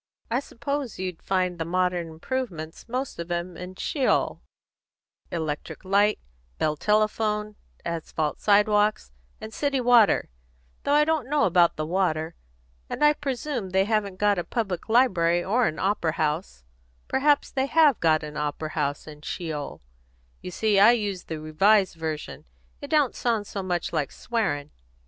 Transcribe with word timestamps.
I 0.31 0.39
suppose 0.39 0.97
you'd 0.97 1.21
find 1.21 1.59
the 1.59 1.63
modern 1.63 2.07
improvements, 2.09 2.89
most 2.89 3.19
of 3.19 3.29
'em, 3.29 3.55
in 3.55 3.75
Sheol: 3.75 4.41
electric 5.31 5.85
light, 5.85 6.17
Bell 6.57 6.75
telephone, 6.75 7.55
asphalt 7.85 8.39
sidewalks, 8.39 9.11
and 9.39 9.53
city 9.53 9.79
water 9.79 10.31
though 10.81 10.95
I 10.95 11.05
don't 11.05 11.29
know 11.29 11.43
about 11.43 11.75
the 11.75 11.85
water; 11.85 12.33
and 12.89 13.03
I 13.05 13.13
presume 13.13 13.69
they 13.69 13.85
haven't 13.85 14.15
got 14.17 14.39
a 14.39 14.43
public 14.43 14.89
library 14.89 15.43
or 15.43 15.67
an 15.67 15.77
opera 15.77 16.13
house 16.13 16.63
perhaps 17.07 17.51
they 17.51 17.67
have 17.67 17.99
got 17.99 18.23
an 18.23 18.37
opera 18.37 18.69
house 18.69 19.05
in 19.05 19.21
Sheol: 19.21 19.83
you 20.41 20.49
see 20.49 20.79
I 20.79 20.93
use 20.93 21.25
the 21.25 21.39
Revised 21.39 21.93
Version, 21.93 22.45
it 22.81 22.89
don't 22.89 23.13
sound 23.13 23.45
so 23.45 23.61
much 23.61 23.93
like 23.93 24.11
swearing. 24.11 24.71